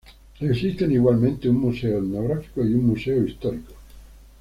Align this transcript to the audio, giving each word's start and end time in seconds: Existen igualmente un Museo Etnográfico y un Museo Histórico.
Existen 0.39 0.91
igualmente 0.93 1.47
un 1.47 1.57
Museo 1.57 1.99
Etnográfico 1.99 2.65
y 2.65 2.73
un 2.73 2.87
Museo 2.87 3.23
Histórico. 3.23 3.73